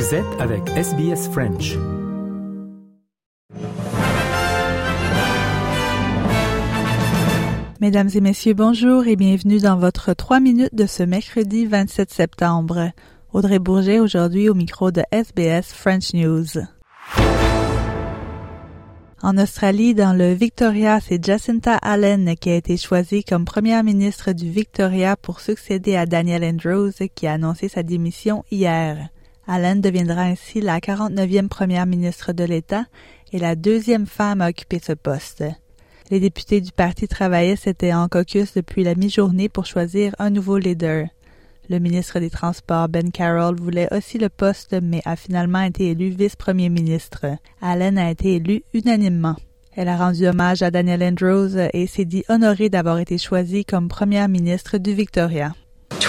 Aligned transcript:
Vous 0.00 0.14
êtes 0.14 0.40
avec 0.40 0.66
SBS 0.70 1.28
French. 1.28 1.76
Mesdames 7.82 8.08
et 8.14 8.20
messieurs, 8.22 8.54
bonjour 8.54 9.06
et 9.06 9.16
bienvenue 9.16 9.58
dans 9.58 9.76
votre 9.76 10.14
3 10.14 10.40
minutes 10.40 10.74
de 10.74 10.86
ce 10.86 11.02
mercredi 11.02 11.66
27 11.66 12.10
septembre. 12.10 12.92
Audrey 13.34 13.58
Bourget 13.58 13.98
aujourd'hui 13.98 14.48
au 14.48 14.54
micro 14.54 14.90
de 14.90 15.02
SBS 15.12 15.74
French 15.74 16.14
News. 16.14 16.46
En 19.20 19.36
Australie, 19.36 19.94
dans 19.94 20.14
le 20.14 20.32
Victoria, 20.32 21.00
c'est 21.00 21.22
Jacinta 21.22 21.76
Allen 21.76 22.36
qui 22.36 22.48
a 22.48 22.56
été 22.56 22.78
choisie 22.78 23.22
comme 23.22 23.44
première 23.44 23.84
ministre 23.84 24.32
du 24.32 24.48
Victoria 24.48 25.18
pour 25.18 25.40
succéder 25.40 25.96
à 25.96 26.06
Daniel 26.06 26.42
Andrews 26.42 26.92
qui 27.14 27.26
a 27.26 27.34
annoncé 27.34 27.68
sa 27.68 27.82
démission 27.82 28.44
hier. 28.50 29.10
Allen 29.52 29.80
deviendra 29.80 30.22
ainsi 30.22 30.60
la 30.60 30.78
49e 30.78 31.48
première 31.48 31.84
ministre 31.84 32.32
de 32.32 32.44
l'État 32.44 32.84
et 33.32 33.40
la 33.40 33.56
deuxième 33.56 34.06
femme 34.06 34.40
à 34.42 34.50
occuper 34.50 34.78
ce 34.78 34.92
poste. 34.92 35.42
Les 36.08 36.20
députés 36.20 36.60
du 36.60 36.70
Parti 36.70 37.08
travailliste 37.08 37.66
étaient 37.66 37.92
en 37.92 38.06
caucus 38.06 38.54
depuis 38.54 38.84
la 38.84 38.94
mi-journée 38.94 39.48
pour 39.48 39.66
choisir 39.66 40.14
un 40.20 40.30
nouveau 40.30 40.56
leader. 40.56 41.08
Le 41.68 41.80
ministre 41.80 42.20
des 42.20 42.30
Transports, 42.30 42.88
Ben 42.88 43.10
Carroll, 43.10 43.56
voulait 43.56 43.92
aussi 43.92 44.18
le 44.18 44.28
poste, 44.28 44.76
mais 44.80 45.02
a 45.04 45.16
finalement 45.16 45.62
été 45.62 45.90
élu 45.90 46.10
vice-premier 46.10 46.68
ministre. 46.68 47.26
Allen 47.60 47.98
a 47.98 48.12
été 48.12 48.36
élu 48.36 48.62
unanimement. 48.72 49.34
Elle 49.74 49.88
a 49.88 49.96
rendu 49.96 50.28
hommage 50.28 50.62
à 50.62 50.70
Daniel 50.70 51.02
Andrews 51.02 51.58
et 51.72 51.88
s'est 51.88 52.04
dit 52.04 52.22
honorée 52.28 52.68
d'avoir 52.68 53.00
été 53.00 53.18
choisie 53.18 53.64
comme 53.64 53.88
première 53.88 54.28
ministre 54.28 54.78
du 54.78 54.92
Victoria. 54.92 55.54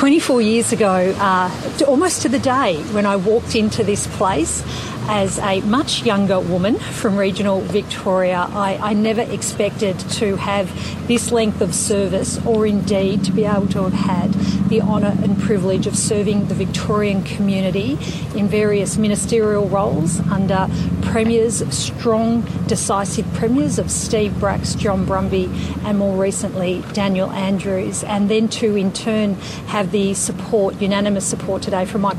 24 0.00 0.40
years 0.40 0.72
ago, 0.72 1.14
uh, 1.18 1.50
almost 1.86 2.22
to 2.22 2.28
the 2.30 2.38
day 2.38 2.82
when 2.94 3.04
I 3.04 3.16
walked 3.16 3.54
into 3.54 3.84
this 3.84 4.06
place, 4.16 4.64
as 5.08 5.38
a 5.40 5.60
much 5.60 6.06
younger 6.06 6.40
woman 6.40 6.78
from 6.78 7.18
regional 7.18 7.60
Victoria, 7.60 8.48
I, 8.50 8.78
I, 8.80 8.92
never 8.94 9.20
expected 9.20 9.98
to 9.98 10.36
have 10.36 10.70
this 11.06 11.32
length 11.32 11.60
of 11.60 11.74
service 11.74 12.42
or 12.46 12.66
indeed 12.66 13.24
to 13.24 13.32
be 13.32 13.44
able 13.44 13.66
to 13.68 13.82
have 13.82 13.92
had 13.92 14.34
the 14.70 14.80
honour 14.80 15.14
and 15.22 15.38
privilege 15.38 15.86
of 15.86 15.96
serving 15.96 16.46
the 16.46 16.54
Victorian 16.54 17.22
community 17.24 17.98
in 18.34 18.48
various 18.48 18.96
ministerial 18.96 19.68
roles 19.68 20.20
under 20.30 20.68
premiers, 21.02 21.56
strong, 21.74 22.42
decisive 22.66 23.30
premiers 23.34 23.78
of 23.78 23.90
Steve 23.90 24.38
Bracks, 24.40 24.74
John 24.74 25.04
Brumby, 25.04 25.48
and 25.84 25.98
more 25.98 26.16
recently 26.16 26.82
Daniel 26.92 27.30
Andrews, 27.32 28.04
and 28.04 28.30
then 28.30 28.48
to 28.48 28.76
in 28.76 28.92
turn 28.92 29.34
have 29.66 29.90
the 29.90 30.14
support, 30.14 30.80
unanimous 30.80 31.26
support 31.26 31.62
today 31.62 31.84
from 31.84 32.02
my 32.02 32.14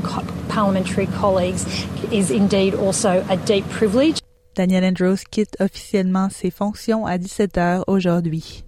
parliamentary 0.48 1.06
colleagues 1.06 1.66
is 2.12 2.30
indeed 2.30 2.74
also 2.74 3.24
a 3.28 3.36
deep 3.38 3.68
privilege. 3.70 4.20
Daniel 4.54 4.84
Andrews 4.84 5.24
quitte 5.24 5.56
officiellement 5.58 6.30
ses 6.30 6.50
fonctions 6.50 7.06
à 7.06 7.18
17 7.18 7.56
heures 7.56 7.84
aujourd'hui. 7.86 8.62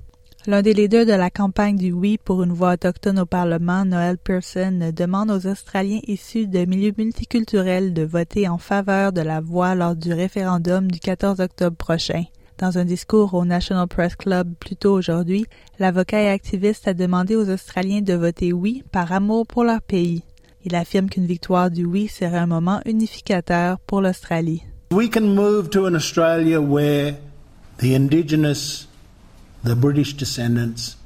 L'un 0.46 0.60
des 0.60 0.74
leaders 0.74 1.06
de 1.06 1.12
la 1.12 1.30
campagne 1.30 1.76
du 1.78 1.90
Oui 1.90 2.18
pour 2.22 2.42
une 2.42 2.52
voix 2.52 2.74
autochtone 2.74 3.18
au 3.18 3.24
Parlement, 3.24 3.86
Noel 3.86 4.18
Pearson, 4.18 4.92
demande 4.94 5.30
aux 5.30 5.46
Australiens 5.46 6.00
issus 6.06 6.46
de 6.46 6.66
milieux 6.66 6.92
multiculturels 6.98 7.94
de 7.94 8.02
voter 8.02 8.46
en 8.46 8.58
faveur 8.58 9.14
de 9.14 9.22
la 9.22 9.40
voix 9.40 9.74
lors 9.74 9.96
du 9.96 10.12
référendum 10.12 10.90
du 10.90 11.00
14 11.00 11.40
octobre 11.40 11.76
prochain. 11.78 12.24
Dans 12.58 12.76
un 12.76 12.84
discours 12.84 13.32
au 13.32 13.46
National 13.46 13.88
Press 13.88 14.16
Club 14.16 14.52
plus 14.60 14.76
tôt 14.76 14.92
aujourd'hui, 14.92 15.46
l'avocat 15.78 16.20
et 16.20 16.28
activiste 16.28 16.86
a 16.88 16.92
demandé 16.92 17.36
aux 17.36 17.48
Australiens 17.48 18.02
de 18.02 18.12
voter 18.12 18.52
oui 18.52 18.84
par 18.92 19.12
amour 19.12 19.46
pour 19.46 19.64
leur 19.64 19.80
pays. 19.80 20.24
Il 20.66 20.74
affirme 20.74 21.08
qu'une 21.08 21.26
victoire 21.26 21.70
du 21.70 21.86
oui 21.86 22.06
serait 22.06 22.36
un 22.36 22.46
moment 22.46 22.82
unificateur 22.84 23.78
pour 23.80 24.02
l'Australie. 24.02 24.62
We 24.92 25.08
can 25.08 25.34
move 25.34 25.70
to 25.70 25.86
an 25.86 25.94
Australia 25.94 26.60
where 26.60 27.14
the 27.78 27.94
indigenous, 27.96 28.88
the 29.64 29.74
British 29.74 30.12
descendants, 30.12 30.96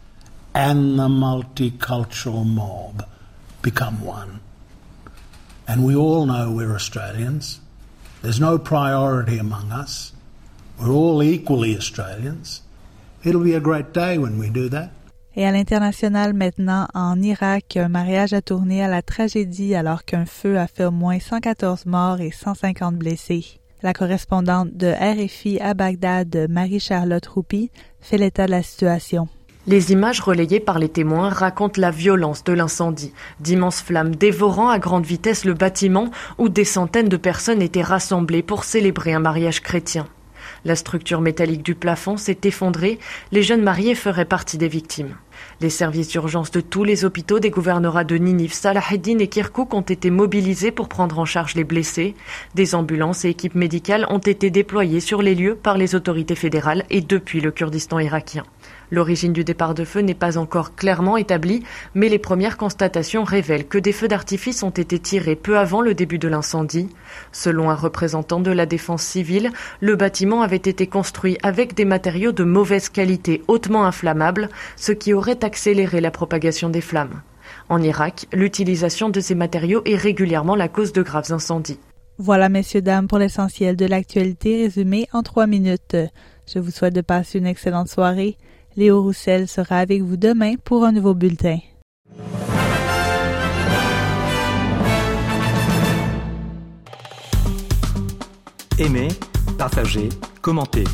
and 0.52 0.98
the 0.98 1.08
multicultural 1.08 2.44
mob 2.44 3.06
become 3.62 4.04
one. 4.04 4.40
And 5.68 5.84
we 5.84 5.94
all 5.94 6.26
know 6.26 6.50
we're 6.50 6.74
Australians. 6.74 7.60
There's 8.22 8.40
no 8.40 8.58
priority 8.58 9.38
among 9.38 9.70
us. 9.70 10.12
We're 10.80 10.90
all 10.90 11.22
equally 11.22 11.76
Australians. 11.76 12.62
It'll 13.22 13.44
be 13.44 13.54
a 13.54 13.60
great 13.60 13.92
day 13.92 14.18
when 14.18 14.38
we 14.38 14.50
do 14.50 14.68
that. 14.70 14.90
Et 15.36 15.44
à 15.44 15.52
l'international 15.52 16.34
maintenant, 16.34 16.88
en 16.94 17.22
Irak, 17.22 17.76
un 17.76 17.88
mariage 17.88 18.32
a 18.32 18.42
tourné 18.42 18.82
à 18.82 18.88
la 18.88 19.02
tragédie 19.02 19.76
alors 19.76 20.04
qu'un 20.04 20.26
feu 20.26 20.58
a 20.58 20.66
fait 20.66 20.84
au 20.84 20.90
moins 20.90 21.20
114 21.20 21.86
morts 21.86 22.20
et 22.20 22.32
150 22.32 22.96
blessés. 22.96 23.60
La 23.80 23.92
correspondante 23.92 24.76
de 24.76 24.88
RFI 24.88 25.60
à 25.60 25.72
Bagdad, 25.72 26.48
Marie-Charlotte 26.50 27.24
Roupi, 27.26 27.70
fait 28.00 28.18
l'état 28.18 28.46
de 28.46 28.50
la 28.50 28.64
situation. 28.64 29.28
Les 29.68 29.92
images 29.92 30.20
relayées 30.20 30.58
par 30.58 30.80
les 30.80 30.88
témoins 30.88 31.28
racontent 31.28 31.80
la 31.80 31.92
violence 31.92 32.42
de 32.42 32.52
l'incendie. 32.52 33.12
D'immenses 33.38 33.80
flammes 33.80 34.16
dévorant 34.16 34.68
à 34.68 34.80
grande 34.80 35.06
vitesse 35.06 35.44
le 35.44 35.54
bâtiment 35.54 36.10
où 36.38 36.48
des 36.48 36.64
centaines 36.64 37.08
de 37.08 37.16
personnes 37.16 37.62
étaient 37.62 37.82
rassemblées 37.82 38.42
pour 38.42 38.64
célébrer 38.64 39.12
un 39.12 39.20
mariage 39.20 39.60
chrétien. 39.60 40.08
La 40.64 40.74
structure 40.74 41.20
métallique 41.20 41.62
du 41.62 41.76
plafond 41.76 42.16
s'est 42.16 42.40
effondrée, 42.44 42.98
les 43.30 43.44
jeunes 43.44 43.62
mariés 43.62 43.94
feraient 43.94 44.24
partie 44.24 44.58
des 44.58 44.68
victimes. 44.68 45.14
Les 45.60 45.70
services 45.70 46.08
d'urgence 46.08 46.50
de 46.50 46.60
tous 46.60 46.84
les 46.84 47.04
hôpitaux 47.04 47.40
des 47.40 47.50
gouvernorats 47.50 48.04
de 48.04 48.16
Ninive, 48.16 48.52
Salaheddin 48.52 49.18
et 49.18 49.28
Kirkuk 49.28 49.74
ont 49.74 49.80
été 49.80 50.10
mobilisés 50.10 50.70
pour 50.70 50.88
prendre 50.88 51.18
en 51.18 51.24
charge 51.24 51.54
les 51.54 51.64
blessés. 51.64 52.14
Des 52.54 52.74
ambulances 52.74 53.24
et 53.24 53.30
équipes 53.30 53.54
médicales 53.54 54.06
ont 54.10 54.18
été 54.18 54.50
déployées 54.50 55.00
sur 55.00 55.22
les 55.22 55.34
lieux 55.34 55.54
par 55.54 55.76
les 55.76 55.94
autorités 55.94 56.34
fédérales 56.34 56.84
et 56.90 57.00
depuis 57.00 57.40
le 57.40 57.50
Kurdistan 57.50 57.98
irakien. 57.98 58.44
L'origine 58.90 59.34
du 59.34 59.44
départ 59.44 59.74
de 59.74 59.84
feu 59.84 60.00
n'est 60.00 60.14
pas 60.14 60.38
encore 60.38 60.74
clairement 60.74 61.18
établie, 61.18 61.62
mais 61.94 62.08
les 62.08 62.18
premières 62.18 62.56
constatations 62.56 63.22
révèlent 63.22 63.68
que 63.68 63.76
des 63.76 63.92
feux 63.92 64.08
d'artifice 64.08 64.62
ont 64.62 64.70
été 64.70 64.98
tirés 64.98 65.36
peu 65.36 65.58
avant 65.58 65.82
le 65.82 65.92
début 65.92 66.18
de 66.18 66.28
l'incendie. 66.28 66.88
Selon 67.30 67.70
un 67.70 67.74
représentant 67.74 68.40
de 68.40 68.50
la 68.50 68.64
défense 68.64 69.02
civile, 69.02 69.50
le 69.80 69.94
bâtiment 69.94 70.40
avait 70.40 70.56
été 70.56 70.86
construit 70.86 71.36
avec 71.42 71.74
des 71.74 71.84
matériaux 71.84 72.32
de 72.32 72.44
mauvaise 72.44 72.88
qualité 72.88 73.42
hautement 73.46 73.84
inflammables, 73.84 74.48
ce 74.76 74.92
qui 74.92 75.12
aurait 75.12 75.27
accéléré 75.32 76.00
la 76.00 76.10
propagation 76.10 76.70
des 76.70 76.80
flammes. 76.80 77.22
En 77.68 77.82
Irak, 77.82 78.26
l'utilisation 78.32 79.10
de 79.10 79.20
ces 79.20 79.34
matériaux 79.34 79.82
est 79.84 79.96
régulièrement 79.96 80.56
la 80.56 80.68
cause 80.68 80.92
de 80.92 81.02
graves 81.02 81.32
incendies. 81.32 81.78
Voilà, 82.18 82.48
messieurs, 82.48 82.82
dames, 82.82 83.06
pour 83.06 83.18
l'essentiel 83.18 83.76
de 83.76 83.86
l'actualité 83.86 84.64
résumée 84.64 85.06
en 85.12 85.22
trois 85.22 85.46
minutes. 85.46 85.96
Je 86.52 86.58
vous 86.58 86.70
souhaite 86.70 86.94
de 86.94 87.00
passer 87.00 87.38
une 87.38 87.46
excellente 87.46 87.88
soirée. 87.88 88.36
Léo 88.76 89.02
Roussel 89.02 89.48
sera 89.48 89.78
avec 89.78 90.02
vous 90.02 90.16
demain 90.16 90.54
pour 90.64 90.84
un 90.84 90.92
nouveau 90.92 91.14
bulletin. 91.14 91.58
Aimez, 98.78 99.08
partagez, 99.58 100.08
commentez. 100.40 100.84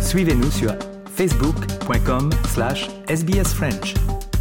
Suivez-nous 0.00 0.50
sur 0.50 0.72
facebook.com 1.16 2.32
slash 2.48 2.88
sbsfrench. 3.08 4.33